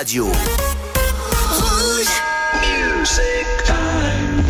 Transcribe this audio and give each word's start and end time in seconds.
radio. 0.00 0.24
Music 2.64 3.46
time. 3.66 4.42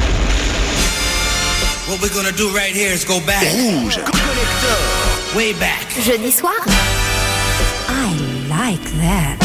What 1.89 2.01
we're 2.01 2.15
gonna 2.15 2.31
do 2.31 2.55
right 2.55 2.73
here 2.73 2.93
is 2.93 3.05
go 3.05 3.19
back. 3.27 3.43
Rouge. 3.43 3.97
Collector. 3.97 5.37
Way 5.37 5.53
back. 5.55 5.89
Jeudi 6.07 6.31
soir? 6.31 6.55
I 7.89 8.15
like 8.49 8.87
that. 9.03 9.39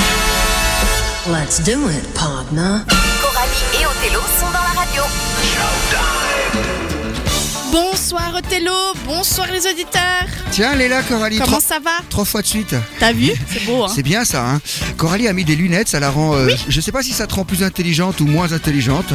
Let's 1.27 1.57
do 1.57 1.89
it, 1.89 2.05
partner. 2.13 2.85
Coralie 3.21 3.65
et 3.73 3.85
Othello 3.87 4.21
sont 4.39 4.51
dans 4.53 4.61
la 4.61 4.73
radio. 4.81 5.01
Bonsoir 8.07 8.35
Othello, 8.35 8.71
bonsoir 9.07 9.47
les 9.51 9.65
auditeurs. 9.65 10.27
Tiens, 10.51 10.73
elle 10.75 10.81
est 10.81 10.87
là, 10.89 11.01
Coralie. 11.01 11.39
Comment 11.39 11.59
ça 11.59 11.79
va? 11.79 11.89
trois 12.07 12.23
fois 12.23 12.43
de 12.43 12.45
suite. 12.45 12.75
T'as 12.99 13.11
vu? 13.13 13.31
C'est 13.51 13.65
beau, 13.65 13.83
hein 13.83 13.87
C'est 13.95 14.03
bien 14.03 14.23
ça, 14.23 14.47
hein. 14.47 14.61
Coralie 14.95 15.27
a 15.27 15.33
mis 15.33 15.43
des 15.43 15.55
lunettes, 15.55 15.87
ça 15.87 15.99
la 15.99 16.11
rend. 16.11 16.35
euh, 16.35 16.49
Je 16.67 16.81
sais 16.81 16.91
pas 16.91 17.01
si 17.01 17.13
ça 17.13 17.25
te 17.25 17.33
rend 17.33 17.45
plus 17.45 17.63
intelligente 17.63 18.21
ou 18.21 18.27
moins 18.27 18.51
intelligente. 18.53 19.07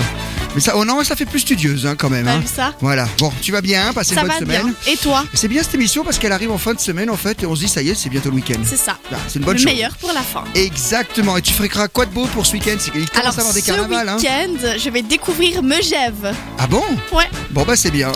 Mais 0.56 0.60
ça, 0.60 0.72
oh 0.76 0.84
non, 0.84 1.04
ça 1.04 1.14
fait 1.14 1.24
plus 1.24 1.38
studieuse 1.38 1.86
hein, 1.86 1.94
quand 1.96 2.10
même. 2.10 2.24
T'as 2.24 2.32
hein. 2.32 2.38
vu 2.40 2.46
ça? 2.48 2.74
Voilà. 2.80 3.06
Bon, 3.20 3.32
tu 3.40 3.52
vas 3.52 3.60
bien, 3.60 3.92
passer 3.92 4.14
une 4.16 4.22
bonne 4.22 4.30
va 4.30 4.38
semaine. 4.40 4.74
bien. 4.84 4.92
Et 4.92 4.96
toi? 4.96 5.24
C'est 5.34 5.46
bien 5.46 5.62
cette 5.62 5.76
émission 5.76 6.02
parce 6.02 6.18
qu'elle 6.18 6.32
arrive 6.32 6.50
en 6.50 6.58
fin 6.58 6.74
de 6.74 6.80
semaine 6.80 7.10
en 7.10 7.16
fait 7.16 7.44
et 7.44 7.46
on 7.46 7.54
se 7.54 7.60
dit 7.60 7.68
ça 7.68 7.82
y 7.82 7.90
est, 7.90 7.94
c'est 7.94 8.08
bientôt 8.08 8.30
le 8.30 8.34
week-end. 8.34 8.58
C'est 8.64 8.76
ça. 8.76 8.98
C'est 9.28 9.38
une 9.38 9.44
bonne 9.44 9.52
Le 9.54 9.58
chose. 9.58 9.66
meilleur 9.66 9.94
pour 9.98 10.10
la 10.12 10.22
fin. 10.22 10.42
Exactement. 10.56 11.36
Et 11.36 11.42
tu 11.42 11.52
feras 11.52 11.86
quoi 11.86 12.06
de 12.06 12.10
beau 12.10 12.26
pour 12.34 12.44
ce 12.44 12.54
week-end? 12.54 12.74
C'est 12.80 12.90
qu'il 12.90 13.08
commence 13.08 13.20
Alors 13.24 13.34
à 13.36 13.38
avoir 13.38 13.54
des 13.54 13.60
ce 13.60 13.66
carnavals. 13.66 14.08
Hein. 14.08 14.16
week-end, 14.16 14.74
je 14.76 14.90
vais 14.90 15.02
découvrir 15.02 15.62
Megève. 15.62 16.34
Ah 16.58 16.66
bon? 16.66 16.82
Ouais. 17.12 17.28
Bon 17.52 17.64
bah 17.64 17.74
c'est 17.76 17.90
bien. 17.90 18.12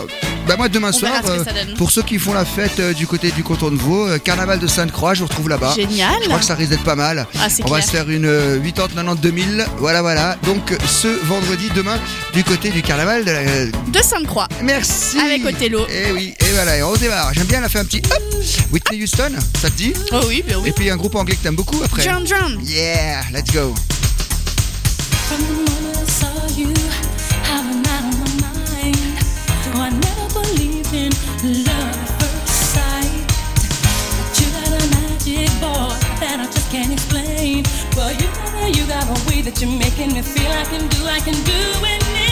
Bah 0.47 0.55
moi 0.57 0.69
demain 0.69 0.89
On 0.89 0.93
soir, 0.97 1.11
verra 1.23 1.35
ce 1.39 1.43
que 1.43 1.45
ça 1.49 1.65
donne. 1.65 1.75
pour 1.75 1.91
ceux 1.91 2.03
qui 2.03 2.19
font 2.19 2.33
la 2.33 2.45
fête 2.45 2.79
euh, 2.79 2.93
du 2.93 3.05
côté 3.07 3.31
du 3.31 3.43
canton 3.43 3.71
de 3.71 3.75
Vaud, 3.75 4.07
euh, 4.07 4.17
carnaval 4.19 4.59
de 4.59 4.67
Sainte-Croix, 4.67 5.13
je 5.15 5.21
vous 5.21 5.25
retrouve 5.25 5.49
là-bas. 5.49 5.73
Génial. 5.75 6.13
Je 6.21 6.27
crois 6.27 6.39
que 6.39 6.45
ça 6.45 6.53
risque 6.55 6.69
d'être 6.69 6.83
pas 6.83 6.95
mal. 6.95 7.25
Ah, 7.41 7.49
c'est 7.49 7.63
On 7.65 7.67
va 7.67 7.77
clair. 7.79 7.85
se 7.85 7.91
faire 7.91 8.09
une 8.09 8.25
euh, 8.25 8.59
80, 8.59 8.87
90, 9.03 9.21
2000. 9.21 9.65
Voilà, 9.79 10.01
voilà. 10.01 10.37
Donc 10.43 10.71
euh, 10.71 10.77
ce 10.87 11.07
vendredi, 11.25 11.69
demain, 11.75 11.97
du 12.33 12.43
côté 12.43 12.69
du 12.69 12.81
carnaval 12.81 13.25
de 13.25 13.31
la... 13.31 13.39
euh, 13.39 13.71
De 13.87 13.99
Sainte-Croix. 14.01 14.47
Merci. 14.63 15.19
Avec 15.19 15.43
Othello. 15.45 15.85
Et 15.89 16.11
oui, 16.13 16.33
et 16.39 16.51
voilà, 16.53 16.77
et 16.77 16.83
on 16.83 16.95
démarre. 16.95 17.33
J'aime 17.33 17.47
bien, 17.47 17.57
elle 17.57 17.65
a 17.65 17.69
fait 17.69 17.79
un 17.79 17.85
petit 17.85 18.01
hop. 18.05 18.43
Whitney 18.71 19.03
Houston, 19.03 19.31
ça 19.59 19.69
te 19.69 19.75
dit? 19.75 19.93
Oh 20.13 20.19
oui, 20.27 20.43
bien 20.47 20.59
oui. 20.59 20.69
Et 20.69 20.71
puis 20.71 20.89
un 20.91 20.95
groupe 20.97 21.15
anglais 21.15 21.35
que 21.35 21.41
t'aimes 21.41 21.55
beaucoup 21.55 21.81
après. 21.83 22.05
Drum 22.05 22.23
drum. 22.23 22.59
Yeah, 22.63 23.23
let's 23.33 23.51
go. 23.51 23.73
From 25.27 25.39
the 25.41 25.49
moment 25.51 25.97
I 25.97 26.09
saw 26.09 26.59
you, 26.59 26.67
can't 36.75 36.91
explain. 36.91 37.63
But 37.95 38.21
you 38.21 38.27
got, 38.27 38.75
you 38.75 38.85
got 38.85 39.05
a 39.07 39.29
way 39.29 39.41
that 39.41 39.61
you're 39.61 39.79
making 39.79 40.13
me 40.13 40.21
feel 40.21 40.51
I 40.51 40.65
can 40.65 40.87
do, 40.89 41.05
I 41.05 41.19
can 41.19 41.37
do 41.45 41.85
anything 41.85 42.24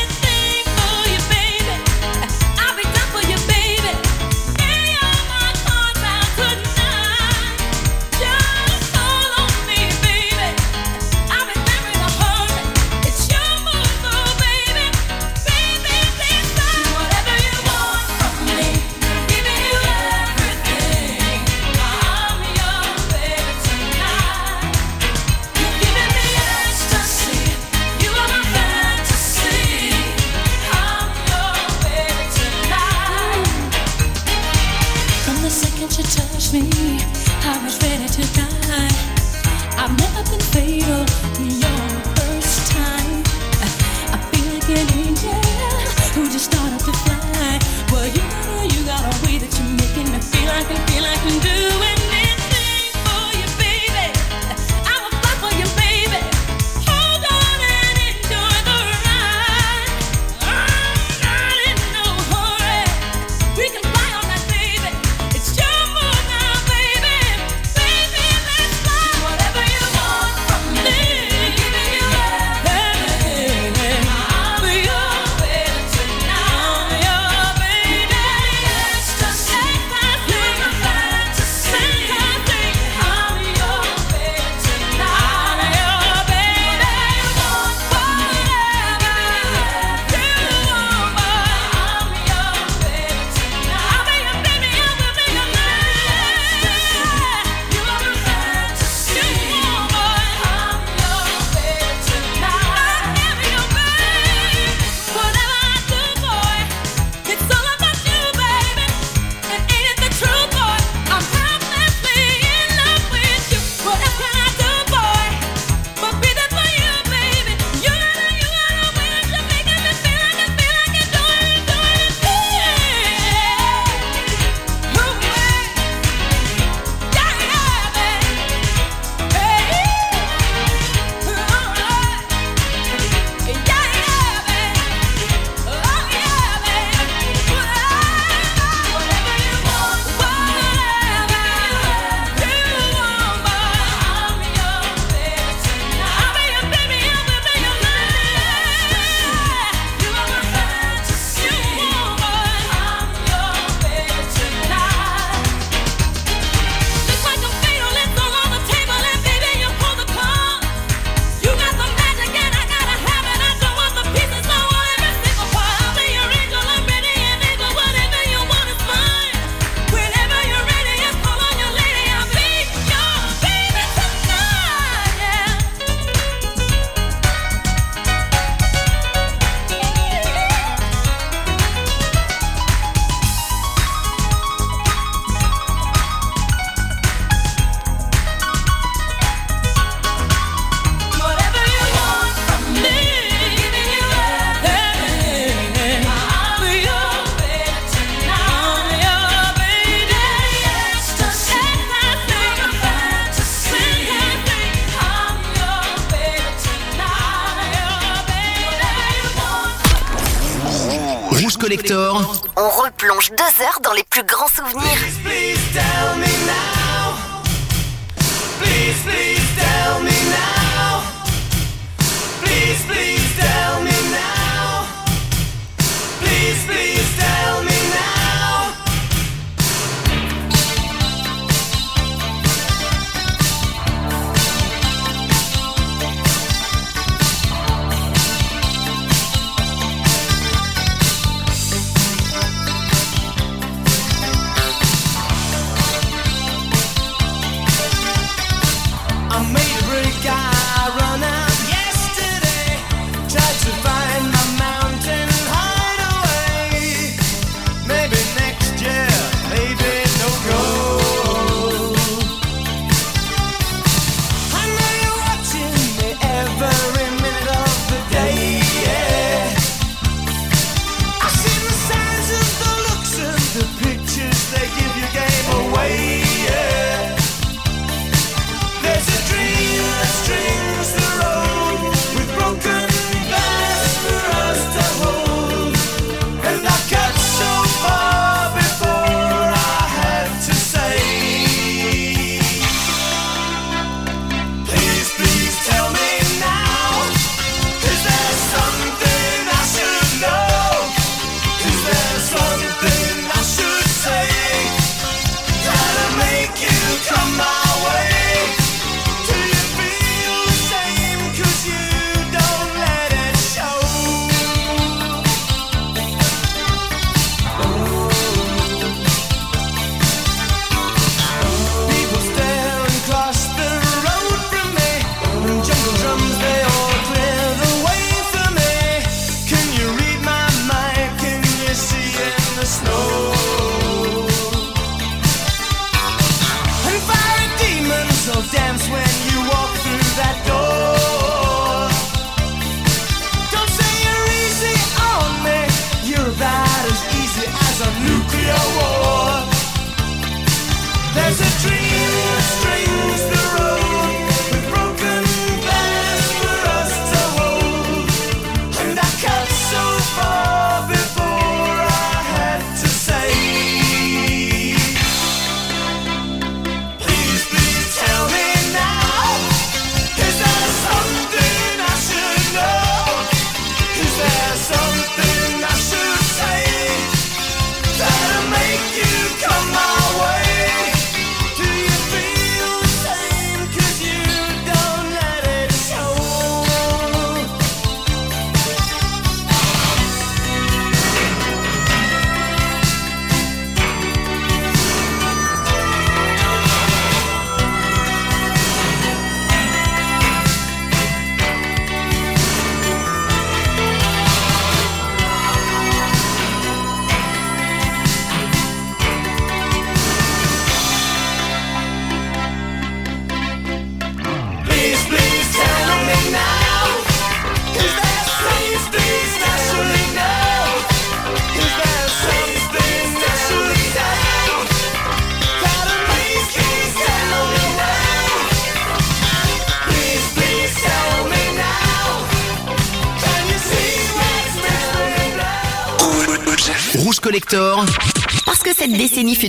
There's 351.13 351.41
a 351.41 351.67
dream. 351.67 351.82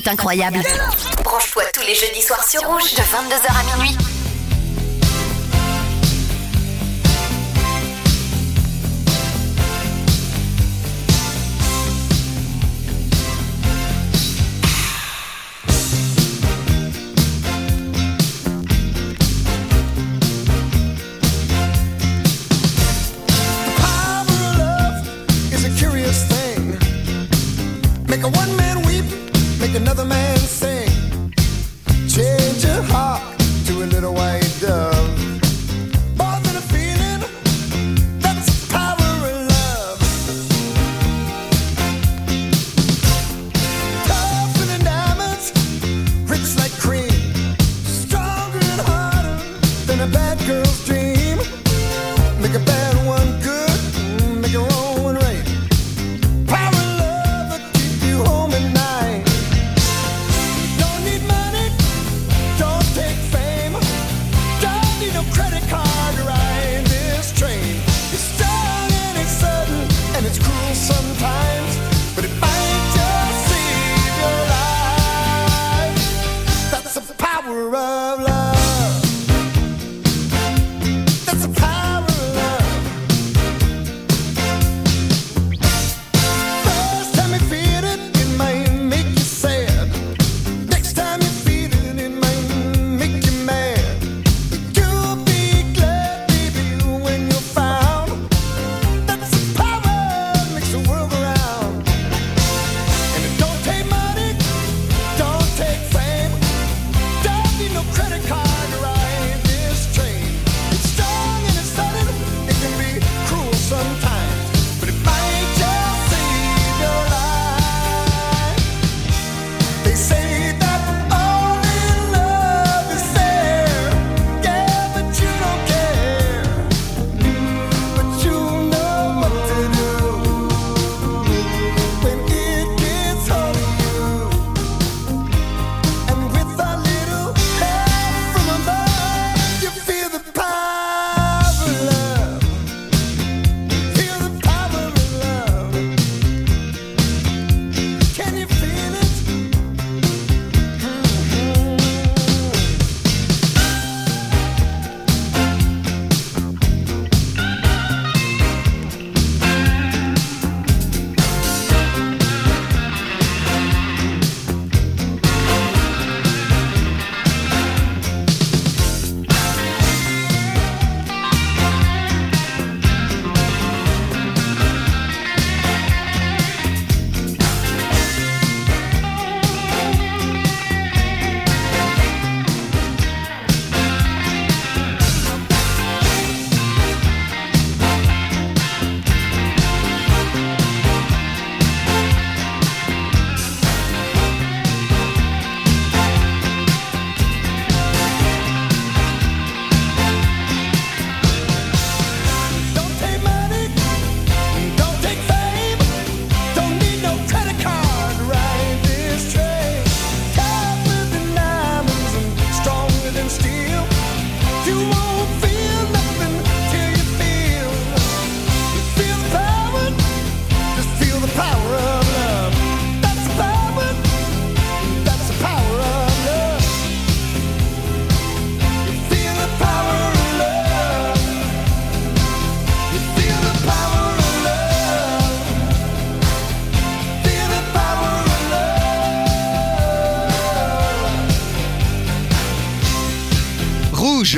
est 0.05 0.09
incroyable. 0.09 0.61
Branche-toi 1.23 1.65
tous 1.73 1.83
les 1.83 1.95
jeudis 1.95 2.23
soirs 2.23 2.45
sur 2.45 2.63
Rouge 2.63 2.95
de 2.95 3.01
22h 3.01 3.49
à 3.49 3.77
minuit. 3.77 3.97
another 29.77 30.05
man's 30.05 30.64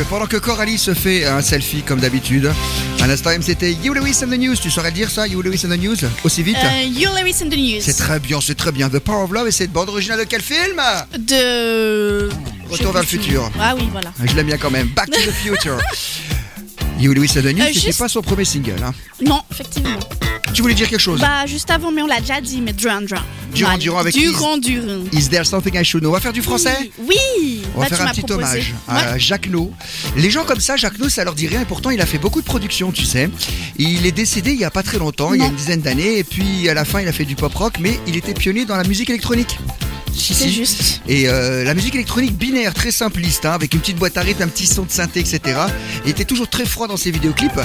pendant 0.08 0.26
que 0.26 0.36
Coralie 0.36 0.78
se 0.78 0.94
fait 0.94 1.24
un 1.24 1.42
selfie 1.42 1.82
comme 1.82 2.00
d'habitude. 2.00 2.50
À 3.00 3.06
l'instant 3.06 3.30
c'était 3.40 3.72
You 3.72 3.92
Lewis 3.94 4.18
and 4.22 4.28
the 4.28 4.38
News. 4.38 4.54
Tu 4.60 4.70
saurais 4.70 4.92
dire 4.92 5.10
ça, 5.10 5.26
You 5.26 5.42
Lewis 5.42 5.62
and 5.64 5.68
the 5.70 5.78
News? 5.78 5.96
Aussi 6.24 6.42
vite? 6.42 6.56
Euh, 6.56 6.82
You 6.84 7.10
Lewis 7.20 7.36
in 7.42 7.48
the 7.48 7.56
News. 7.56 7.80
C'est 7.80 7.96
très 7.96 8.18
bien, 8.20 8.40
c'est 8.40 8.54
très 8.54 8.72
bien. 8.72 8.88
The 8.88 8.98
Power 8.98 9.24
of 9.24 9.30
Love 9.32 9.48
et 9.48 9.52
cette 9.52 9.72
bande 9.72 9.88
originale 9.88 10.18
de 10.20 10.24
quel 10.24 10.42
film? 10.42 10.80
De. 11.18 12.28
Retour 12.70 12.92
vers 12.92 13.02
le 13.02 13.06
futur. 13.08 13.50
Ah 13.60 13.74
oui, 13.76 13.88
voilà. 13.92 14.12
Je 14.24 14.34
l'aime 14.34 14.46
bien 14.46 14.58
quand 14.58 14.70
même. 14.70 14.88
Back 14.88 15.06
to 15.10 15.20
the 15.20 15.32
Future. 15.42 15.78
You 16.98 17.12
the 17.12 17.18
News, 17.18 17.24
Euh, 17.24 17.66
c'était 17.68 17.72
juste- 17.72 17.98
pas 17.98 18.08
son 18.08 18.22
premier 18.22 18.44
single. 18.44 18.76
hein. 18.84 18.92
Non, 19.24 19.42
effectivement. 19.50 19.98
Tu 20.54 20.62
voulais 20.62 20.74
dire 20.74 20.88
quelque 20.88 21.00
chose 21.00 21.20
Bah, 21.20 21.44
juste 21.44 21.70
avant, 21.70 21.92
mais 21.92 22.00
on 22.00 22.06
l'a 22.06 22.20
déjà 22.20 22.40
dit, 22.40 22.62
mais 22.62 22.72
Duran 22.72 23.02
Duran. 23.02 23.20
Duran. 23.54 23.76
Duran 23.78 23.98
avec 23.98 24.14
Duran 24.14 24.56
Duran. 24.56 25.00
Is 25.12 25.28
there 25.28 25.44
something 25.44 25.74
I 25.78 25.84
should 25.84 26.02
know 26.02 26.10
On 26.10 26.14
va 26.14 26.20
faire 26.20 26.32
du 26.32 26.40
français 26.40 26.90
Oui 26.98 27.62
On 27.74 27.80
va 27.80 27.88
Bah, 27.88 27.96
faire 27.96 28.06
un 28.06 28.10
petit 28.10 28.20
proposé. 28.20 28.42
hommage 28.42 28.74
Ouais. 28.88 28.94
à 28.94 29.18
Jacques 29.18 29.48
No. 29.50 29.70
Les 30.16 30.30
gens 30.30 30.44
comme 30.44 30.60
ça, 30.60 30.76
Jacques 30.76 30.98
No, 30.98 31.10
ça 31.10 31.24
leur 31.24 31.34
dit 31.34 31.46
rien 31.46 31.60
et 31.60 31.64
pourtant 31.66 31.90
il 31.90 32.00
a 32.00 32.06
fait 32.06 32.16
beaucoup 32.18 32.40
de 32.40 32.46
productions, 32.46 32.90
tu 32.92 33.04
sais. 33.04 33.28
Il 33.76 34.06
est 34.06 34.12
décédé 34.12 34.52
il 34.52 34.58
y 34.58 34.64
a 34.64 34.70
pas 34.70 34.82
très 34.82 34.98
longtemps, 34.98 35.34
il 35.34 35.40
y 35.42 35.44
a 35.44 35.48
une 35.48 35.54
dizaine 35.56 35.82
d'années, 35.82 36.18
et 36.18 36.24
puis 36.24 36.68
à 36.70 36.74
la 36.74 36.86
fin 36.86 37.00
il 37.02 37.08
a 37.08 37.12
fait 37.12 37.24
du 37.26 37.34
pop 37.36 37.54
rock, 37.54 37.74
mais 37.80 37.98
il 38.06 38.16
était 38.16 38.32
pionnier 38.34 38.64
dans 38.64 38.76
la 38.76 38.84
musique 38.84 39.10
électronique. 39.10 39.58
Si, 40.16 40.34
C'est 40.34 40.44
si. 40.48 40.52
juste. 40.52 41.00
Et 41.08 41.28
euh, 41.28 41.62
la 41.64 41.74
musique 41.74 41.94
électronique 41.94 42.36
binaire, 42.36 42.74
très 42.74 42.90
simpliste, 42.90 43.44
hein, 43.46 43.52
avec 43.52 43.74
une 43.74 43.80
petite 43.80 43.96
boîte 43.98 44.16
à 44.16 44.22
rythme, 44.22 44.42
un 44.42 44.48
petit 44.48 44.66
son 44.66 44.82
de 44.84 44.90
synthé, 44.90 45.20
etc. 45.20 45.40
Il 46.04 46.10
était 46.10 46.24
toujours 46.24 46.48
très 46.48 46.64
froid 46.64 46.88
dans 46.88 46.96
ses 46.96 47.10
vidéoclips. 47.10 47.60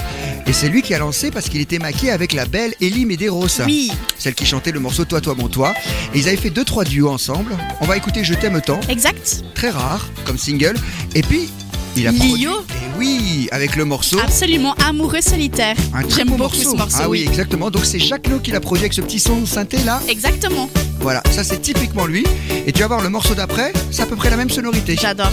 Et 0.47 0.53
c'est 0.53 0.69
lui 0.69 0.81
qui 0.81 0.93
a 0.93 0.99
lancé 0.99 1.31
parce 1.31 1.47
qu'il 1.49 1.61
était 1.61 1.79
maquillé 1.79 2.11
avec 2.11 2.33
la 2.33 2.45
belle 2.45 2.73
Ellie 2.81 3.05
Medeiros. 3.05 3.47
Oui. 3.65 3.91
Celle 4.17 4.35
qui 4.35 4.45
chantait 4.45 4.71
le 4.71 4.79
morceau 4.79 5.05
Toi, 5.05 5.21
toi, 5.21 5.33
mon 5.35 5.47
toi. 5.47 5.73
Et 6.13 6.19
ils 6.19 6.27
avaient 6.27 6.37
fait 6.37 6.49
deux, 6.49 6.65
trois 6.65 6.83
duos 6.83 7.09
ensemble. 7.09 7.55
On 7.79 7.85
va 7.85 7.95
écouter 7.97 8.23
Je 8.23 8.33
t'aime 8.33 8.59
tant, 8.61 8.79
Exact. 8.89 9.43
très 9.55 9.69
rare 9.69 10.07
comme 10.25 10.37
single. 10.37 10.75
Et 11.15 11.21
puis, 11.21 11.49
il 11.95 12.07
a 12.07 12.11
Lio. 12.11 12.19
produit. 12.27 12.45
Et 12.45 12.97
oui, 12.97 13.47
avec 13.51 13.75
le 13.75 13.85
morceau. 13.85 14.19
Absolument 14.19 14.73
amoureux 14.87 15.21
solitaire. 15.21 15.75
Un 15.93 16.03
très 16.03 16.17
J'aime 16.19 16.29
beau 16.29 16.37
beaucoup 16.37 16.55
morceau. 16.55 16.71
ce 16.71 16.77
morceau. 16.77 16.97
Ah 17.01 17.09
oui, 17.09 17.21
exactement. 17.27 17.69
Donc 17.71 17.85
c'est 17.85 17.99
Jacques 17.99 18.27
No 18.29 18.39
qui 18.39 18.51
l'a 18.51 18.59
produit 18.59 18.83
avec 18.83 18.93
ce 18.93 19.01
petit 19.01 19.19
son 19.19 19.45
synthé 19.45 19.77
là. 19.83 20.01
Exactement. 20.07 20.69
Voilà, 20.99 21.23
ça 21.31 21.43
c'est 21.43 21.61
typiquement 21.61 22.05
lui. 22.05 22.23
Et 22.65 22.71
tu 22.71 22.81
vas 22.81 22.87
voir 22.87 23.01
le 23.01 23.09
morceau 23.09 23.33
d'après, 23.33 23.73
c'est 23.91 24.03
à 24.03 24.05
peu 24.05 24.15
près 24.15 24.29
la 24.29 24.37
même 24.37 24.49
sonorité. 24.49 24.95
J'adore. 24.99 25.31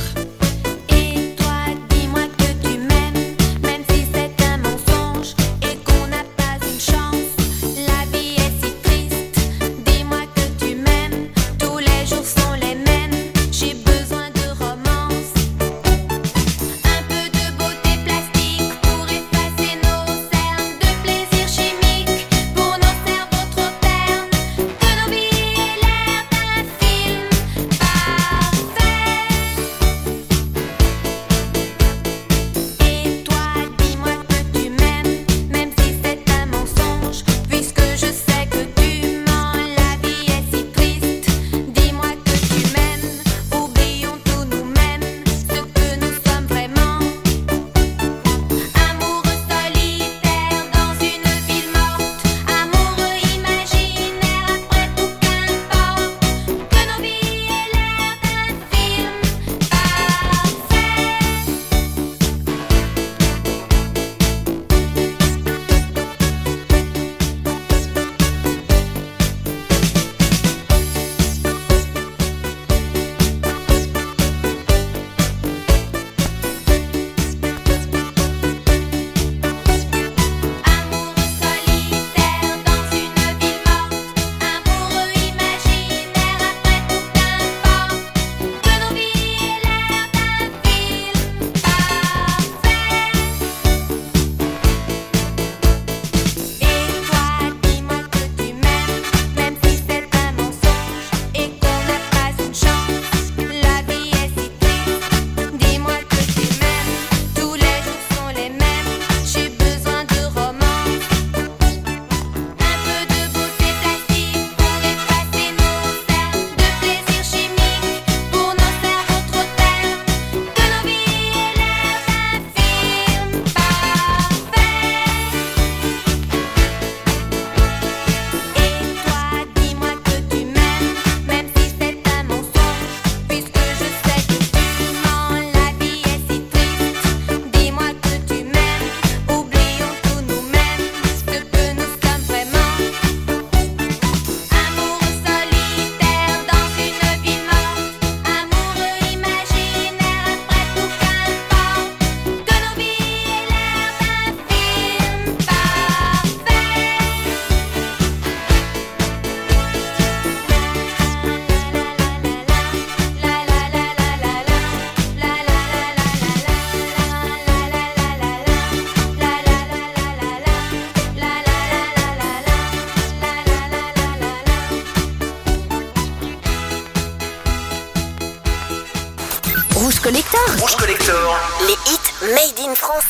Made 182.28 182.58
in 182.58 182.74
France. 182.74 183.07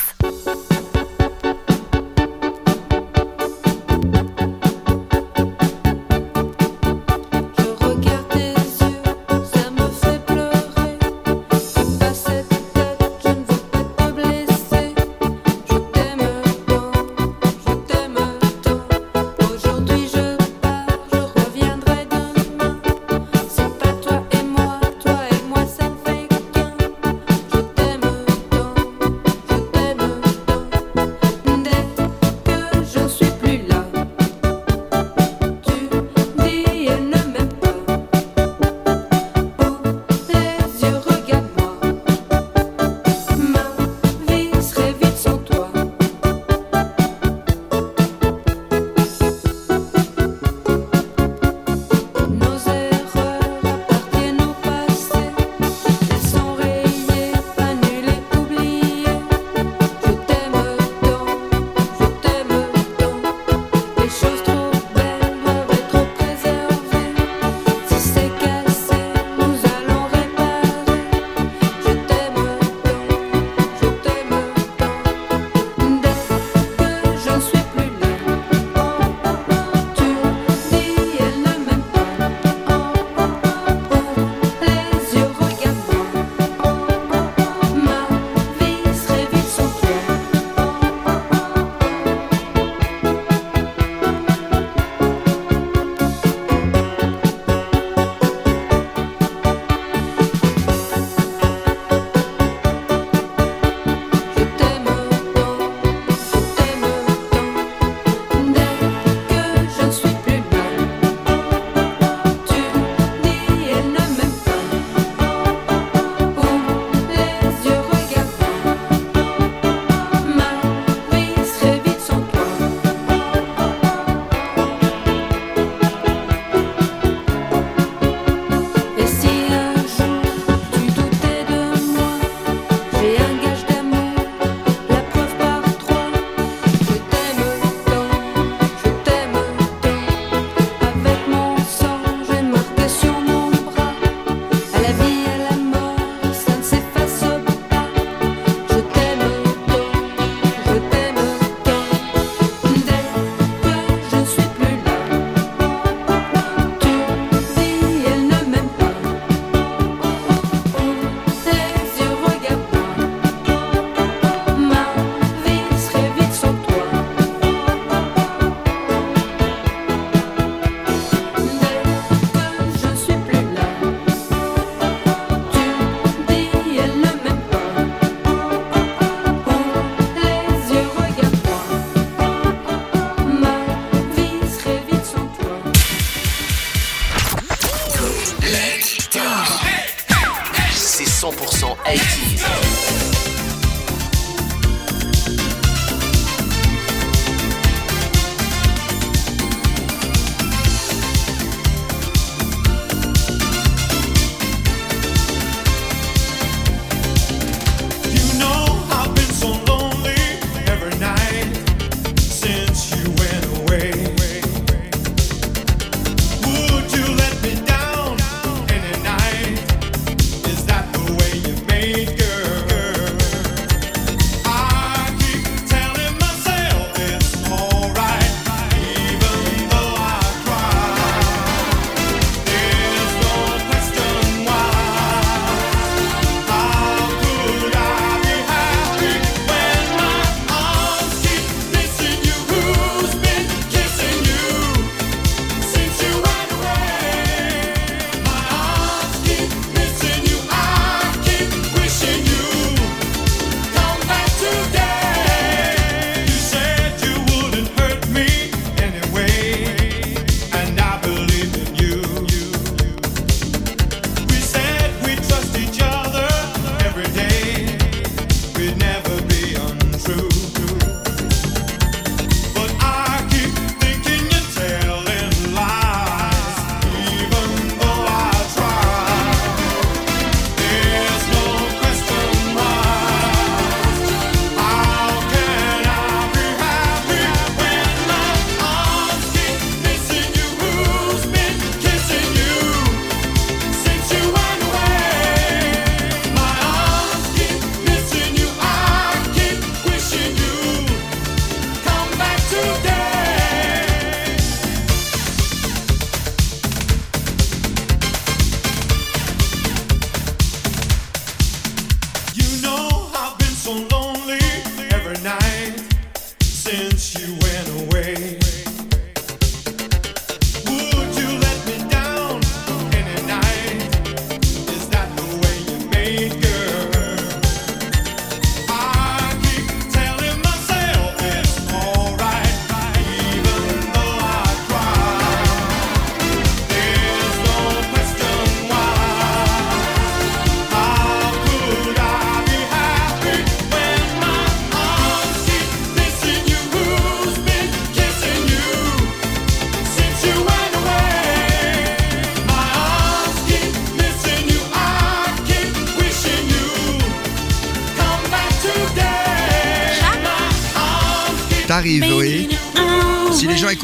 way. 318.16 318.37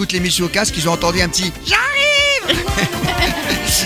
Écoutent 0.04 0.12
l'émission 0.12 0.44
au 0.44 0.48
casque, 0.48 0.74
ils 0.76 0.86
ont 0.88 0.92
entendu 0.92 1.22
un 1.22 1.28
petit 1.28 1.50
J'arrive 1.66 2.64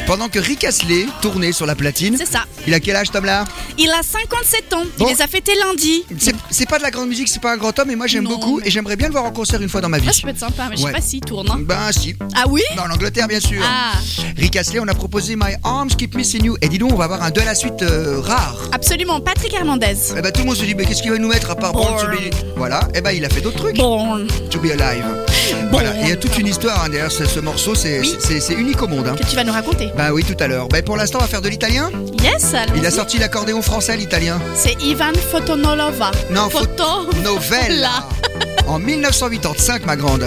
Pendant 0.07 0.29
que 0.29 0.39
Rick 0.39 0.65
Astley 0.65 1.07
tournait 1.23 1.53
sur 1.53 1.65
la 1.67 1.75
platine. 1.75 2.17
C'est 2.19 2.27
ça. 2.27 2.45
Il 2.67 2.75
a 2.75 2.81
quel 2.81 2.97
âge, 2.97 3.11
Tom 3.11 3.25
là? 3.25 3.45
Il 3.79 3.91
a 3.91 4.03
57 4.03 4.73
ans. 4.73 4.83
Bon. 4.99 5.07
Il 5.07 5.15
les 5.15 5.23
a 5.23 5.27
fêtés 5.27 5.53
lundi. 5.55 6.03
C'est 6.51 6.69
pas 6.69 6.79
de 6.79 6.83
la 6.83 6.91
grande 6.91 7.09
musique, 7.09 7.29
c'est 7.29 7.41
pas 7.41 7.53
un 7.53 7.57
grand 7.57 7.79
homme, 7.79 7.89
mais 7.89 7.95
moi 7.97 8.07
j'aime 8.07 8.25
beaucoup 8.25 8.61
et 8.65 8.71
j'aimerais 8.71 8.97
bien 8.97 9.07
le 9.09 9.13
voir 9.13 9.25
en 9.25 9.31
concert 9.31 9.61
une 9.63 9.69
fois 9.69 9.81
dans 9.81 9.89
ma 9.89 9.99
vie. 9.99 10.07
Ah, 10.09 10.13
ça 10.13 10.23
peut 10.23 10.29
être 10.31 10.39
sympa, 10.39 10.67
mais 10.71 10.77
je 10.77 10.83
Ouais. 10.83 10.91
sais 10.91 10.97
pas 10.97 11.03
s'il 11.03 11.21
tourne. 11.21 11.49
hein. 11.51 11.59
Ben 11.61 11.93
si. 11.93 12.17
Ah 12.35 12.45
oui? 12.49 12.63
Non, 12.77 12.85
en 12.85 12.91
Angleterre, 12.95 13.29
bien 13.29 13.41
sûr. 13.41 13.63
Ah. 13.65 13.93
Rick 14.37 14.57
Astley, 14.57 14.81
on 14.81 14.89
a 14.89 14.95
proposé 14.95 15.37
My 15.37 15.55
Arms 15.63 15.91
Keep 15.91 16.15
Missing 16.17 16.45
You. 16.45 16.57
Et 16.63 16.69
dis 16.69 16.79
donc, 16.79 16.93
on 16.93 16.97
va 16.97 17.05
avoir 17.05 17.23
un 17.23 17.31
à 17.31 17.45
la 17.45 17.55
suite 17.55 17.83
euh, 17.83 18.21
rare. 18.21 18.57
Absolument, 18.73 19.21
Patrick 19.21 19.55
Hernandez. 19.55 19.97
Eh 20.17 20.21
ben, 20.23 20.33
tout 20.33 20.41
le 20.41 20.47
monde 20.47 20.57
se 20.57 20.65
dit, 20.65 20.75
mais 20.75 20.85
qu'est-ce 20.87 21.03
qu'il 21.03 21.13
va 21.13 21.19
nous 21.19 21.29
mettre 21.29 21.51
à 21.51 21.57
part 21.57 21.73
Born 21.73 22.01
to 22.01 22.11
Be... 22.11 22.35
Voilà, 22.57 22.81
eh 22.95 23.01
ben, 23.01 23.13
il 23.13 23.25
a 23.25 23.29
fait 23.29 23.41
d'autres 23.41 23.59
trucs. 23.59 23.77
Born. 23.77 24.27
To 24.51 24.59
Be 24.59 24.71
Alive. 24.73 25.05
Voilà, 25.71 25.95
il 26.03 26.09
y 26.09 26.13
a 26.13 26.17
toute 26.17 26.37
une 26.39 26.47
histoire 26.47 26.85
hein, 26.85 26.89
derrière 26.89 27.11
ce, 27.13 27.25
ce 27.25 27.41
morceau, 27.41 27.75
c'est 27.75 28.01
Oui. 28.01 28.17
c'est- 28.19 28.41
c'est 28.41 28.55
unique 28.55 28.81
au 28.83 28.89
monde. 28.89 29.09
Hein. 29.09 29.17
Que 29.19 29.27
tu 29.29 29.37
vas 29.37 29.45
nous 29.45 29.53
raconter. 29.53 29.91
Bah 29.97 30.11
oui, 30.13 30.25
tout 30.25 30.37
à 30.43 30.47
l'heure. 30.47 30.69
Ben, 30.69 30.83
pour 30.83 30.97
l'instant, 30.97 31.19
on 31.19 31.23
va 31.23 31.29
faire 31.29 31.43
de 31.43 31.49
l'italien. 31.49 31.91
Yes, 32.23 32.49
Il 32.51 32.57
a 32.57 32.61
allons-y. 32.63 32.93
sorti 32.93 33.19
l'accordéon 33.19 33.63
français, 33.63 33.97
l'italien. 33.97 34.41
C'est 34.55 34.81
Ivan 34.83 35.13
Fotonolova. 35.31 36.11
Non, 36.31 36.49
Fo- 36.49 36.59
Photo. 36.61 37.11
Novelle. 37.23 37.81
Là. 37.81 38.09
En 38.67 38.79
1985, 38.79 39.87
ma 39.87 39.97
grande. 39.97 40.27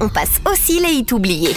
On 0.00 0.08
passe 0.08 0.40
aussi 0.50 0.80
les 0.80 0.92
hits 0.92 1.12
oubliés. 1.12 1.54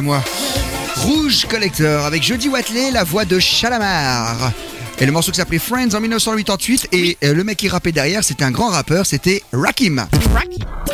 À 0.00 0.02
moi. 0.02 0.24
Rouge 0.96 1.46
Collector 1.46 2.06
avec 2.06 2.22
Jody 2.22 2.48
Watley, 2.48 2.90
la 2.90 3.04
voix 3.04 3.26
de 3.26 3.38
Chalamar. 3.38 4.50
Et 4.98 5.04
le 5.04 5.12
morceau 5.12 5.30
qui 5.30 5.36
s'appelait 5.36 5.58
Friends 5.58 5.94
en 5.94 6.00
1988 6.00 6.88
et 6.92 7.18
euh, 7.22 7.34
le 7.34 7.44
mec 7.44 7.58
qui 7.58 7.68
rappait 7.68 7.92
derrière 7.92 8.24
c'était 8.24 8.44
un 8.44 8.50
grand 8.50 8.68
rappeur, 8.68 9.04
c'était 9.04 9.42
Rakim. 9.52 10.06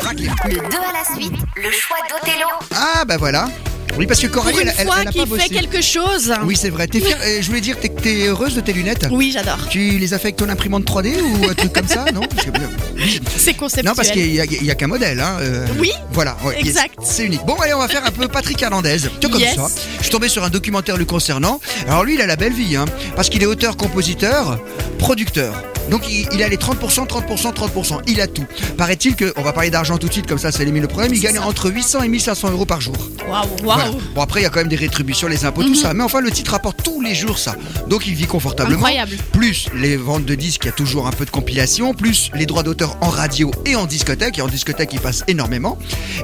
Rakim. 0.01 0.33
Le 0.45 0.55
2 0.55 0.59
à 0.59 0.93
la 0.93 1.15
suite, 1.15 1.33
le 1.55 1.71
choix 1.71 1.97
d'Othello. 2.09 2.47
Ah 2.75 3.05
bah 3.05 3.17
voilà. 3.17 3.47
Oui 3.97 4.05
parce 4.05 4.19
que 4.19 4.27
Pour 4.27 4.43
Coralie 4.43 4.61
une 4.61 4.67
elle, 4.67 4.73
elle, 4.77 4.85
fois 4.85 4.95
elle 5.01 5.07
a 5.07 5.11
qu'il 5.11 5.21
pas 5.21 5.27
bossé. 5.27 5.41
fait 5.43 5.49
quelque 5.55 5.81
chose. 5.81 6.33
Oui 6.43 6.55
c'est 6.55 6.69
vrai. 6.69 6.87
T'es 6.87 6.99
fière- 6.99 7.17
euh, 7.23 7.39
je 7.41 7.47
voulais 7.47 7.61
dire 7.61 7.77
t'es 7.79 7.89
t'es 7.89 8.27
heureuse 8.27 8.53
de 8.55 8.61
tes 8.61 8.71
lunettes 8.73 9.07
Oui, 9.11 9.31
j'adore. 9.33 9.57
Tu 9.69 9.79
les 9.97 10.13
as 10.13 10.19
fait 10.19 10.25
avec 10.27 10.35
ton 10.35 10.49
imprimante 10.49 10.85
3D 10.85 11.13
ou 11.21 11.49
un 11.49 11.53
truc 11.53 11.73
comme 11.73 11.87
ça 11.87 12.05
non 12.13 12.21
Parce 12.21 12.45
que- 12.45 12.51
C'est 13.37 13.53
conceptuel. 13.55 13.85
Non 13.85 13.95
parce 13.95 14.11
qu'il 14.11 14.33
y 14.33 14.39
a, 14.39 14.45
il 14.45 14.63
y 14.65 14.71
a 14.71 14.75
qu'un 14.75 14.87
modèle 14.87 15.19
hein. 15.19 15.37
euh, 15.41 15.65
Oui, 15.79 15.91
Voilà. 16.11 16.37
ouais, 16.43 16.59
exact. 16.59 16.95
C'est 17.03 17.23
unique. 17.25 17.43
Bon 17.45 17.55
allez 17.55 17.73
on 17.73 17.79
va 17.79 17.87
faire 17.87 18.05
un 18.05 18.11
peu 18.11 18.27
Patrick 18.27 18.61
Hernandez. 18.61 18.97
Tout 19.19 19.29
comme 19.29 19.39
Yes. 19.41 19.55
ça. 19.55 19.67
Je 19.97 20.03
suis 20.03 20.11
tombé 20.11 20.29
sur 20.29 20.43
un 20.43 20.49
documentaire 20.49 20.97
le 20.97 21.05
concernant. 21.05 21.59
Alors 21.87 22.03
lui 22.03 22.15
il 22.15 22.21
a 22.21 22.27
la 22.27 22.35
belle 22.35 22.53
vie 22.53 22.75
hein, 22.75 22.85
parce 23.15 23.29
qu'il 23.29 23.41
est 23.41 23.47
auteur, 23.47 23.77
compositeur, 23.77 24.59
producteur. 24.99 25.63
Donc 25.89 26.03
il, 26.09 26.27
il 26.33 26.43
a 26.43 26.49
les 26.49 26.57
30%, 26.57 27.07
30%, 27.07 27.53
30%. 27.53 28.01
Il 28.07 28.21
a 28.21 28.27
tout. 28.27 28.45
Paraît-il 28.77 29.15
que, 29.15 29.33
on 29.37 29.41
va 29.41 29.53
parler 29.53 29.69
d'argent 29.69 29.97
tout 29.97 30.07
de 30.07 30.13
suite, 30.13 30.27
comme 30.27 30.37
ça 30.37 30.51
ça 30.51 30.63
élimine 30.63 30.81
le 30.81 30.87
problème, 30.87 31.13
il 31.13 31.19
gagne 31.19 31.39
entre 31.39 31.69
800 31.71 32.03
et 32.03 32.07
1500 32.09 32.51
euros 32.51 32.65
par 32.65 32.81
jour. 32.81 32.95
Waouh, 33.29 33.45
Voilà. 33.63 33.89
waouh. 33.89 34.01
Bon 34.15 34.21
après 34.21 34.39
il 34.41 34.43
y 34.43 34.45
a 34.45 34.49
quand 34.49 34.59
même 34.59 34.67
des 34.67 34.75
rétributions, 34.75 35.27
les 35.27 35.45
impôts, 35.45 35.63
tout 35.63 35.75
ça. 35.75 35.93
Mais 35.93 36.03
enfin 36.03 36.21
le 36.21 36.31
titre 36.31 36.51
rapporte 36.51 36.81
tous 36.83 37.01
les 37.01 37.15
jours 37.15 37.37
ça. 37.39 37.55
Donc 37.87 38.07
il 38.07 38.13
vit 38.15 38.25
confortablement. 38.27 38.77
Incroyable. 38.79 39.17
Plus 39.31 39.67
les 39.75 39.97
ventes 39.97 40.25
de 40.25 40.35
disques, 40.35 40.63
il 40.63 40.67
y 40.67 40.69
a 40.69 40.73
toujours 40.73 41.07
un 41.07 41.11
peu 41.11 41.25
de 41.25 41.29
compilation. 41.31 41.93
Plus 41.93 42.29
les 42.33 42.45
droits 42.45 42.63
d'auteur 42.63 42.97
en 43.01 43.09
radio 43.09 43.51
et 43.65 43.75
en 43.75 43.85
discothèque. 43.85 44.37
Et 44.39 44.41
en 44.41 44.47
discothèque 44.47 44.91
il 44.93 44.99
passe 44.99 45.23
énormément. 45.27 45.77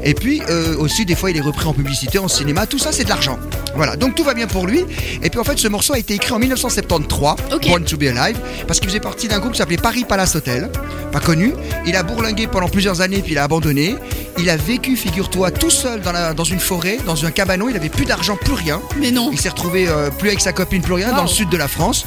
Et 0.04 0.14
puis 0.14 0.42
euh, 0.50 0.76
aussi 0.78 1.06
des 1.06 1.16
fois 1.16 1.32
il 1.32 1.38
est 1.38 1.42
repris 1.42 1.66
en 1.68 1.74
publicité, 1.74 2.20
en 2.20 2.28
cinéma. 2.28 2.68
Tout 2.68 2.80
ça 2.80 2.92
c'est 2.92 3.04
de 3.04 3.10
l'argent. 3.10 3.38
Voilà. 3.76 3.96
Donc 3.96 4.16
tout 4.16 4.24
va 4.24 4.34
bien 4.34 4.48
pour 4.48 4.66
lui. 4.68 4.84
Et 5.22 5.30
puis 5.30 5.40
en 5.40 5.44
fait 5.44 5.58
ce 5.58 5.68
morceau 5.68 5.94
a 5.94 6.00
été 6.00 6.14
écrit 6.16 6.32
en 6.34 6.40
1973. 6.40 7.36
Ok. 7.54 7.68
Born 7.68 7.84
to 7.84 7.98
be 7.98 8.04
Alive. 8.04 8.38
Parce 8.68 8.80
qu'il 8.80 8.90
faisait 8.90 9.00
partie 9.00 9.28
d'un 9.28 9.40
groupe 9.40 9.53
qui 9.54 9.60
s'appelait 9.60 9.78
Paris 9.78 10.06
Palace 10.08 10.36
Hotel. 10.36 10.70
Pas 11.12 11.20
connu. 11.20 11.54
Il 11.86 11.96
a 11.96 12.04
bourlingué 12.04 12.48
pendant 12.48 12.68
plusieurs 12.68 13.02
années 13.02 13.20
puis 13.22 13.34
il 13.34 13.38
a 13.38 13.44
abandonné. 13.44 13.96
Il 14.40 14.50
a 14.50 14.58
vécu, 14.58 14.96
figure-toi, 14.98 15.52
tout 15.52 15.70
seul 15.70 16.02
dans, 16.02 16.12
la- 16.12 16.34
dans 16.34 16.44
une 16.44 16.60
forêt, 16.60 16.98
dans 17.06 17.24
un 17.26 17.30
cabanon. 17.32 17.70
Il 17.70 17.76
avait 17.76 17.90
plus 17.90 18.06
d'argent, 18.06 18.36
plus 18.36 18.54
rien. 18.54 18.82
Mais 19.00 19.12
non. 19.12 19.30
Il 19.32 19.40
s'est 19.40 19.50
retrouvé 19.50 19.88
euh, 19.88 20.10
plus 20.10 20.30
avec 20.30 20.42
sa 20.42 20.52
copine, 20.54 20.82
plus 20.82 20.94
rien, 20.94 21.12
dans 21.12 21.22
le 21.22 21.28
sud 21.28 21.50
de 21.50 21.58
la 21.58 21.68
France. 21.68 22.06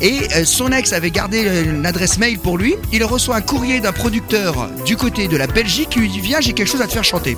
Et 0.00 0.20
euh, 0.34 0.44
son 0.46 0.72
ex 0.72 0.92
avait 0.94 1.10
gardé 1.10 1.44
euh, 1.46 1.64
une 1.64 1.84
adresse 1.86 2.16
mail 2.18 2.38
pour 2.38 2.56
lui. 2.56 2.74
Il 2.92 3.04
reçoit 3.04 3.36
un 3.36 3.40
courrier 3.42 3.80
d'un 3.80 3.92
producteur 3.92 4.68
du 4.86 4.96
côté 4.96 5.28
de 5.28 5.36
la 5.36 5.46
Belgique 5.46 5.90
qui 5.90 5.98
lui 6.00 6.08
dit 6.08 6.20
Viens, 6.20 6.40
j'ai 6.40 6.54
quelque 6.54 6.68
chose 6.70 6.80
à 6.82 6.86
te 6.86 6.92
faire 6.92 7.04
chanter. 7.04 7.36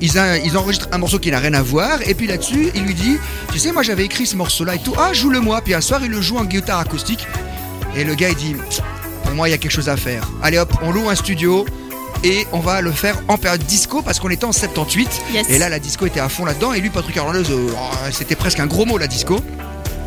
Ils, 0.00 0.16
a- 0.16 0.38
ils 0.38 0.56
enregistrent 0.56 0.88
un 0.92 0.98
morceau 0.98 1.18
qui 1.18 1.30
n'a 1.32 1.40
rien 1.40 1.52
à 1.54 1.60
voir 1.62 1.98
et 2.06 2.14
puis 2.14 2.26
là-dessus 2.26 2.70
il 2.74 2.84
lui 2.84 2.94
dit 2.94 3.18
tu 3.52 3.58
sais 3.58 3.70
moi 3.70 3.82
j'avais 3.82 4.04
écrit 4.06 4.24
ce 4.24 4.34
morceau 4.34 4.64
là 4.64 4.74
et 4.76 4.78
tout 4.78 4.94
ah 4.98 5.12
joue-le 5.12 5.40
moi 5.40 5.60
puis 5.62 5.74
un 5.74 5.82
soir 5.82 6.00
il 6.02 6.10
le 6.10 6.22
joue 6.22 6.38
en 6.38 6.44
guitare 6.46 6.78
acoustique 6.78 7.26
et 7.96 8.04
le 8.04 8.14
gars 8.14 8.28
il 8.30 8.36
dit 8.36 8.56
pour 9.24 9.32
moi 9.34 9.48
il 9.48 9.52
y 9.52 9.54
a 9.54 9.58
quelque 9.58 9.72
chose 9.72 9.88
à 9.88 9.96
faire. 9.96 10.28
Allez 10.42 10.58
hop 10.58 10.72
on 10.82 10.90
loue 10.92 11.08
un 11.08 11.14
studio 11.14 11.64
et 12.24 12.46
on 12.52 12.58
va 12.60 12.80
le 12.82 12.92
faire 12.92 13.16
en 13.28 13.38
période 13.38 13.62
disco 13.64 14.02
parce 14.02 14.20
qu'on 14.20 14.28
était 14.30 14.44
en 14.44 14.52
78 14.52 15.08
Yes. 15.32 15.46
et 15.48 15.58
là 15.58 15.68
la 15.68 15.78
disco 15.78 16.06
était 16.06 16.20
à 16.20 16.28
fond 16.28 16.44
là-dedans. 16.44 16.72
Et 16.72 16.80
lui 16.80 16.90
Patrick 16.90 17.16
Hernandez 17.16 17.50
euh, 17.50 17.68
oh, 17.74 17.96
c'était 18.12 18.36
presque 18.36 18.60
un 18.60 18.66
gros 18.66 18.84
mot 18.84 18.98
la 18.98 19.06
disco 19.06 19.40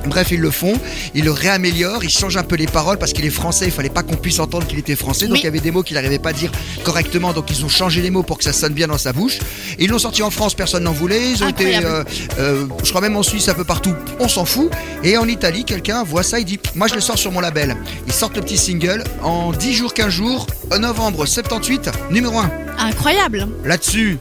Bref, 0.05 0.29
ils 0.31 0.39
le 0.39 0.51
font, 0.51 0.73
ils 1.15 1.23
le 1.23 1.31
réaméliorent, 1.31 2.03
ils 2.03 2.09
changent 2.09 2.37
un 2.37 2.43
peu 2.43 2.55
les 2.55 2.67
paroles 2.67 2.97
parce 2.97 3.13
qu'il 3.13 3.25
est 3.25 3.29
français, 3.29 3.65
il 3.65 3.71
fallait 3.71 3.89
pas 3.89 4.03
qu'on 4.03 4.15
puisse 4.15 4.39
entendre 4.39 4.67
qu'il 4.67 4.77
était 4.79 4.95
français, 4.95 5.25
donc 5.25 5.33
Oui. 5.35 5.39
il 5.41 5.45
y 5.45 5.47
avait 5.47 5.59
des 5.59 5.71
mots 5.71 5.83
qu'il 5.83 5.95
n'arrivait 5.95 6.19
pas 6.19 6.29
à 6.29 6.33
dire 6.33 6.51
correctement, 6.83 7.33
donc 7.33 7.49
ils 7.49 7.63
ont 7.65 7.69
changé 7.69 8.01
les 8.01 8.09
mots 8.09 8.23
pour 8.23 8.37
que 8.37 8.43
ça 8.43 8.53
sonne 8.53 8.73
bien 8.73 8.87
dans 8.87 8.97
sa 8.97 9.13
bouche. 9.13 9.37
Et 9.79 9.85
ils 9.85 9.89
l'ont 9.89 9.99
sorti 9.99 10.21
en 10.23 10.29
France, 10.29 10.53
personne 10.55 10.83
n'en 10.83 10.91
voulait, 10.91 11.31
ils 11.31 11.43
ont 11.43 11.47
été, 11.47 11.77
euh, 11.77 12.03
euh, 12.39 12.65
je 12.83 12.89
crois 12.89 13.01
même 13.01 13.15
en 13.15 13.23
Suisse, 13.23 13.47
un 13.49 13.53
peu 13.53 13.63
partout, 13.63 13.93
on 14.19 14.27
s'en 14.27 14.45
fout. 14.45 14.69
Et 15.03 15.17
en 15.17 15.27
Italie, 15.27 15.63
quelqu'un 15.65 16.03
voit 16.03 16.23
ça, 16.23 16.39
il 16.39 16.45
dit, 16.45 16.59
moi 16.75 16.87
je 16.87 16.95
le 16.95 17.01
sors 17.01 17.17
sur 17.17 17.31
mon 17.31 17.39
label. 17.39 17.75
Ils 18.07 18.13
sortent 18.13 18.35
le 18.35 18.41
petit 18.41 18.57
single, 18.57 19.03
en 19.21 19.51
10 19.51 19.73
jours, 19.73 19.93
15 19.93 20.09
jours, 20.09 20.47
en 20.71 20.79
novembre 20.79 21.25
78, 21.25 21.89
numéro 22.11 22.39
1. 22.39 22.51
Incroyable. 22.79 23.47
Là-dessus, 23.63 24.17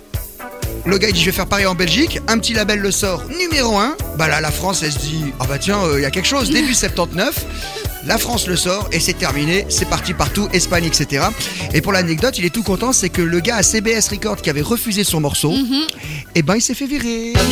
le 0.84 0.98
gars 0.98 1.08
il 1.08 1.14
dit 1.14 1.20
je 1.20 1.26
vais 1.26 1.32
faire 1.32 1.46
pareil 1.46 1.66
en 1.66 1.74
Belgique, 1.74 2.20
un 2.28 2.38
petit 2.38 2.54
label 2.54 2.80
le 2.80 2.90
sort 2.90 3.22
numéro 3.38 3.78
1. 3.78 3.96
Bah 4.18 4.28
là 4.28 4.40
la 4.40 4.50
France 4.50 4.82
elle 4.82 4.92
se 4.92 4.98
dit 4.98 5.24
ah 5.40 5.46
bah 5.48 5.58
tiens 5.58 5.78
il 5.96 6.02
y 6.02 6.04
a 6.04 6.10
quelque 6.10 6.26
chose 6.28 6.50
début 6.50 6.74
79. 6.74 7.34
La 8.05 8.19
France 8.19 8.46
le 8.48 8.57
sort 8.57 8.88
et 8.92 8.98
c'est 9.00 9.13
terminé. 9.13 9.65
C'est 9.69 9.88
parti 9.88 10.13
partout, 10.13 10.48
Espagne, 10.53 10.85
etc. 10.85 11.25
Et 11.73 11.81
pour 11.81 11.92
l'anecdote, 11.92 12.37
il 12.38 12.44
est 12.44 12.50
tout 12.50 12.63
content, 12.65 12.92
c'est 12.92 13.09
que 13.11 13.23
le 13.23 13.38
gars 13.40 13.57
à 13.57 13.63
CBS 13.63 14.09
Records 14.11 14.42
qui 14.42 14.50
avait 14.50 14.61
refusé 14.63 15.05
son 15.05 15.21
morceau, 15.21 15.55
eh 16.35 16.42
ben 16.42 16.57
il 16.57 16.61
s'est 16.63 16.75
fait 16.75 16.87
virer. 16.87 17.33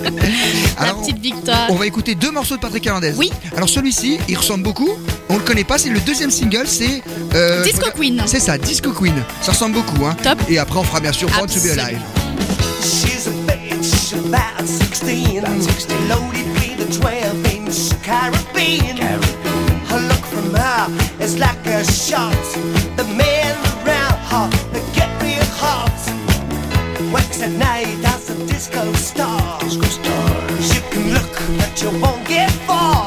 La 0.78 0.82
Alors, 0.84 1.00
petite 1.00 1.18
victoire. 1.18 1.66
on 1.70 1.74
va 1.74 1.86
écouter 1.86 2.14
deux 2.14 2.30
morceaux 2.30 2.56
de 2.56 2.60
Patrick 2.60 2.86
Hernandez. 2.86 3.14
Oui. 3.16 3.30
Alors 3.56 3.68
celui-ci, 3.68 4.18
il 4.28 4.36
ressemble 4.36 4.62
beaucoup. 4.62 4.90
On 5.28 5.36
le 5.36 5.42
connaît 5.44 5.64
pas, 5.64 5.78
c'est 5.78 5.90
le 5.90 6.00
deuxième 6.00 6.30
single, 6.30 6.66
c'est 6.66 7.02
euh, 7.34 7.62
Disco 7.64 7.90
Queen. 7.96 8.22
C'est 8.26 8.40
ça, 8.40 8.58
Disco 8.58 8.92
Queen. 8.92 9.14
Ça 9.42 9.52
ressemble 9.52 9.74
beaucoup, 9.74 10.04
hein. 10.06 10.16
Top. 10.22 10.38
Et 10.48 10.58
après, 10.58 10.78
on 10.78 10.84
fera 10.84 11.00
bien 11.00 11.12
sûr 11.12 11.28
Born 11.30 11.46
to 11.48 11.60
be. 11.60 11.66
Alive. 11.78 12.00
She's 12.82 13.26
a 13.26 13.30
bitch, 13.46 14.14
about 14.14 14.66
16. 14.66 15.42
Loaded 16.08 16.46
with 16.54 16.80
a 16.80 17.00
12 17.00 17.46
inch 17.46 17.92
Caribbean. 18.60 18.96
Her 19.86 20.00
look 20.08 20.24
from 20.26 20.52
her 20.54 21.22
is 21.22 21.38
like 21.38 21.64
a 21.66 21.82
shot. 21.84 22.34
The 22.96 23.04
men 23.16 23.56
around 23.72 24.18
her, 24.30 24.50
they 24.72 24.84
get 24.92 25.10
real 25.22 25.48
hot. 25.56 25.96
Works 27.12 27.40
at 27.42 27.52
night 27.52 28.04
as 28.04 28.28
a 28.28 28.36
disco 28.46 28.92
star. 28.92 29.58
You 29.64 29.80
can 30.90 31.14
look, 31.14 31.32
but 31.58 31.82
you 31.82 31.90
won't 32.00 32.26
get 32.28 32.50
far. 32.66 32.99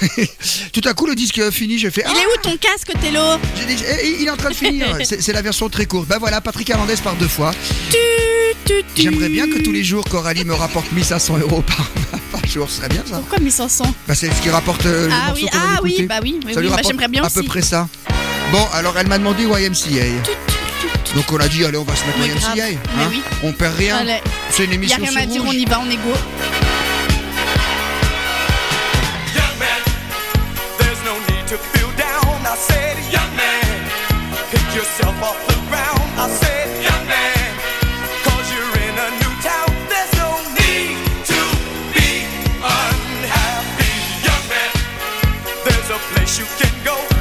Tout 0.72 0.80
à 0.84 0.94
coup, 0.94 1.06
le 1.06 1.14
disque 1.14 1.50
fini, 1.50 1.78
j'ai 1.78 1.90
fait. 1.90 2.02
Il 2.06 2.12
ah 2.14 2.20
est 2.20 2.26
où 2.26 2.42
ton 2.42 2.56
casque, 2.56 2.92
Tello 3.00 3.20
eh, 3.68 4.16
Il 4.20 4.26
est 4.26 4.30
en 4.30 4.36
train 4.36 4.50
de 4.50 4.54
finir. 4.54 4.98
C'est 5.04 5.32
la 5.32 5.42
version 5.42 5.68
très 5.68 5.86
courte. 5.86 6.08
Ben 6.08 6.18
voilà, 6.18 6.40
Patrick 6.40 6.68
Hernandez 6.70 6.96
part 7.02 7.16
deux 7.16 7.28
fois. 7.28 7.52
J'aimerais 8.96 9.28
bien 9.28 9.46
que 9.46 9.62
tous 9.62 9.72
les 9.72 9.84
jours, 9.84 10.04
Coralie 10.04 10.44
me 10.44 10.54
rapporte 10.54 10.92
1500 10.92 11.38
euros 11.38 11.62
par, 12.32 12.46
jour. 12.46 12.68
Ce 12.68 12.78
serait 12.78 12.88
bien 12.88 13.02
ça. 13.08 13.16
Pourquoi 13.16 13.38
1500 13.38 13.84
bah, 13.84 13.92
ben, 14.08 14.14
C'est 14.14 14.32
ce 14.32 14.42
qui 14.42 14.50
rapporte 14.50 14.84
euh, 14.86 15.06
le 15.06 15.12
ah, 15.12 15.32
oui. 15.34 15.46
ah 15.52 15.78
oui, 15.82 16.06
bah 16.08 16.18
oui, 16.22 16.40
oui, 16.44 16.54
ça 16.54 16.60
oui. 16.60 16.68
Bah, 16.68 16.76
lui 16.76 16.82
j'aimerais 16.86 17.08
bien 17.08 17.22
à 17.22 17.30
peu 17.30 17.42
près 17.42 17.62
ça. 17.62 17.88
Bon, 18.50 18.66
alors 18.72 18.96
elle 18.98 19.06
m'a 19.06 19.18
demandé 19.18 19.44
YMCA. 19.44 20.04
Donc 21.14 21.30
on 21.32 21.38
a 21.38 21.48
dit, 21.48 21.64
allez, 21.64 21.78
on 21.78 21.84
va 21.84 21.94
se 21.94 22.04
mettre 22.04 22.18
YMCA. 22.18 22.54
MCA. 22.54 22.64
Hein 22.98 23.08
oui. 23.10 23.22
On 23.42 23.52
perd 23.52 23.76
rien. 23.76 24.04
C'est 24.50 24.64
une 24.64 24.72
émission. 24.72 24.98
Il 25.00 25.06
a 25.06 25.10
rien 25.10 25.22
à 25.22 25.26
dire, 25.26 25.44
on 25.46 25.52
y 25.52 25.64
va, 25.64 25.80
on 25.80 25.90
est 25.90 25.96
go. 25.96 26.12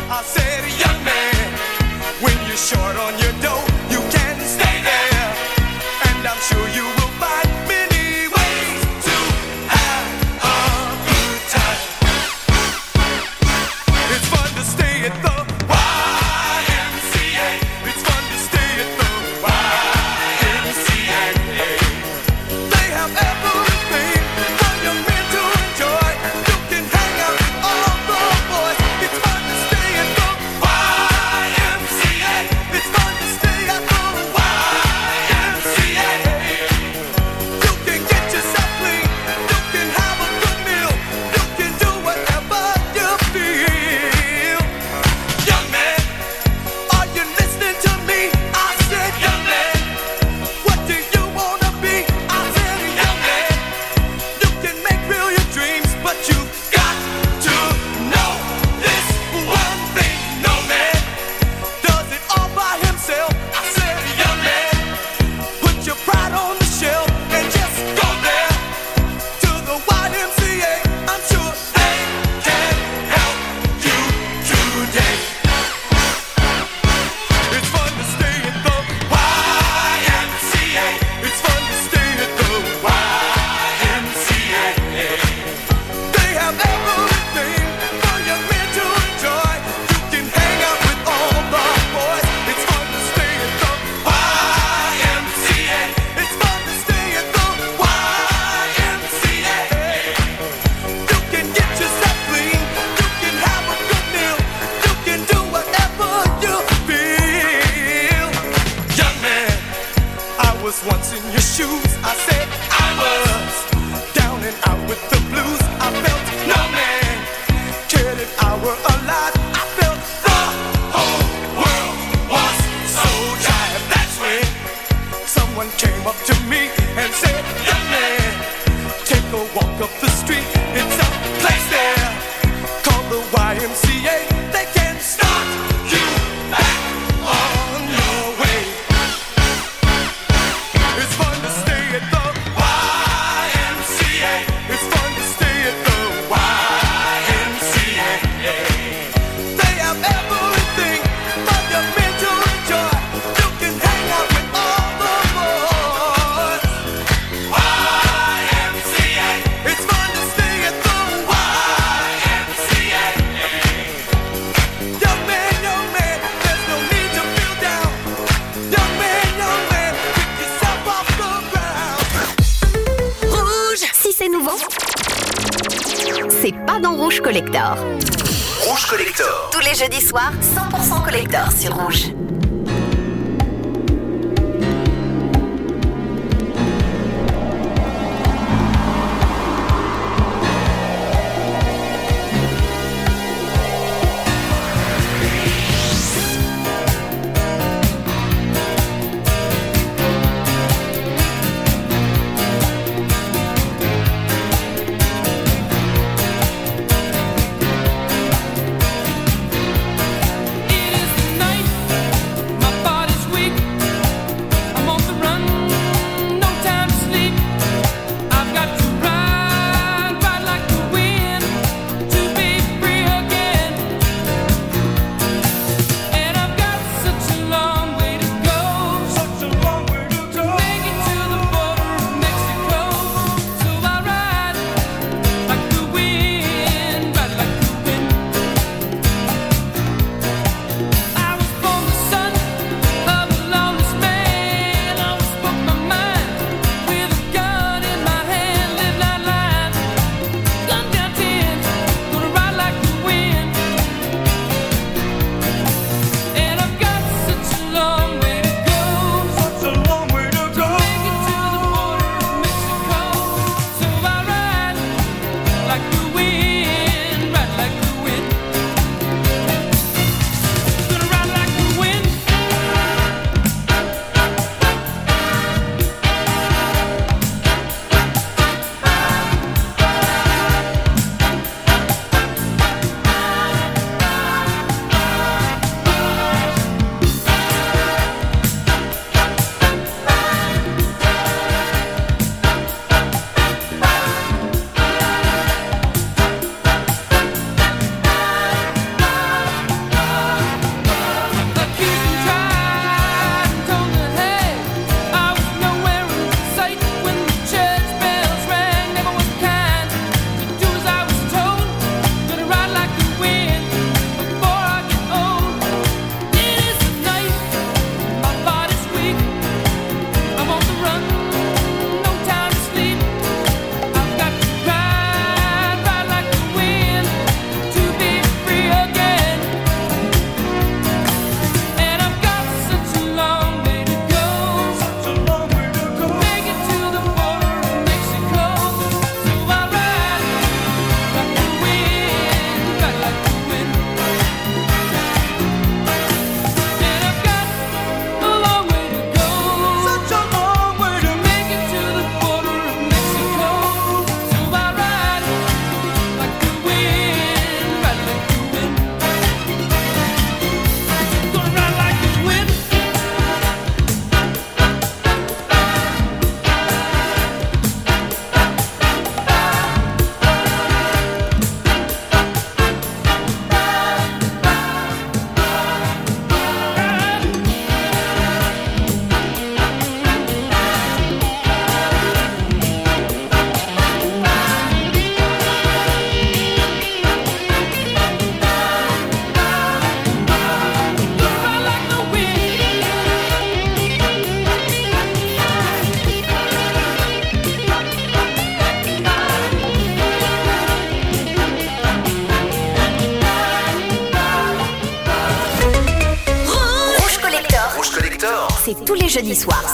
hacer 0.10 0.64
ya. 0.80 0.99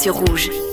Rouge. 0.09 0.64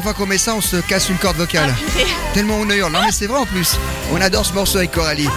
Chaque 0.00 0.14
fois 0.14 0.14
qu'on 0.14 0.26
met 0.26 0.38
ça, 0.38 0.54
on 0.54 0.60
se 0.60 0.76
casse 0.76 1.08
une 1.10 1.16
corde 1.18 1.36
vocale. 1.36 1.74
purée. 1.92 2.06
Tellement 2.34 2.56
on 2.58 2.68
hurle. 2.70 2.92
Non 2.92 3.00
mais 3.04 3.12
c'est 3.12 3.26
vrai 3.26 3.38
en 3.38 3.46
plus. 3.46 3.76
On 4.12 4.20
adore 4.20 4.46
ce 4.46 4.52
morceau 4.52 4.78
avec 4.78 4.92
Coralie. 4.92 5.28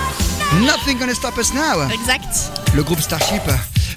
Nothing 0.62 1.00
gonna 1.00 1.14
stop 1.16 1.38
us 1.38 1.54
now. 1.54 1.90
Exact. 1.92 2.52
Le 2.74 2.84
groupe 2.84 3.02
Starship. 3.02 3.42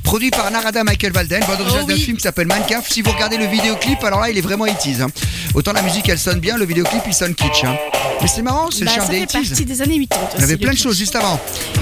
Produit 0.02 0.30
par 0.30 0.50
Narada 0.50 0.84
Michael 0.84 1.12
bande 1.12 1.26
originale 1.32 1.80
Oh 1.82 1.86
d'un 1.86 1.94
oui. 1.94 2.00
film 2.00 2.16
qui 2.16 2.22
s'appelle 2.22 2.46
Minecraft. 2.46 2.92
Si 2.92 3.02
vous 3.02 3.10
regardez 3.10 3.36
le 3.36 3.46
vidéoclip, 3.46 4.02
alors 4.04 4.20
là 4.20 4.30
il 4.30 4.38
est 4.38 4.42
vraiment 4.42 4.64
80s. 4.66 5.02
hein. 5.02 5.06
Autant 5.54 5.72
la 5.72 5.82
musique 5.82 6.08
elle 6.08 6.18
sonne 6.18 6.38
bien, 6.40 6.56
le 6.56 6.64
vidéoclip 6.64 7.02
il 7.06 7.14
sonne 7.14 7.34
kitsch. 7.34 7.64
hein. 7.64 7.76
Mais 8.22 8.28
c'est 8.28 8.42
marrant, 8.42 8.70
c'est 8.70 8.84
Bah, 8.84 8.92
le 8.92 8.96
charme 8.96 9.06
ça 9.06 9.12
des 9.12 9.20
fait 9.20 9.26
80s. 9.38 9.48
partie 9.48 9.64
des 9.64 9.82
années 9.82 10.06
80. 10.06 10.28
On 10.38 10.42
avait 10.42 10.56
plein 10.56 10.70
le 10.70 10.74
de 10.76 10.80
choses 10.80 10.96
juste 10.98 11.14
avant. 11.16 11.38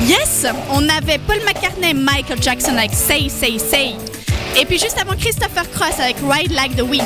Yes, 0.07 0.47
on 0.71 0.89
avait 0.89 1.19
Paul 1.19 1.39
McCartney, 1.47 1.95
Michael 1.95 2.43
Jackson 2.43 2.77
avec 2.77 2.93
Say 2.93 3.29
Say 3.29 3.59
Say. 3.59 3.95
Et 4.61 4.65
puis 4.65 4.79
juste 4.79 4.97
avant 5.01 5.17
Christopher 5.17 5.71
Cross 5.73 6.01
avec 6.01 6.17
Ride 6.29 6.53
Like 6.53 6.77
the 6.77 6.83
Wind. 6.83 7.05